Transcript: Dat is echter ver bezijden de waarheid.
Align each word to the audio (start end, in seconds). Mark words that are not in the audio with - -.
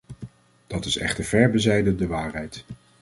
Dat 0.67 0.85
is 0.85 0.97
echter 0.97 1.23
ver 1.23 1.51
bezijden 1.51 1.97
de 1.97 2.07
waarheid. 2.07 2.65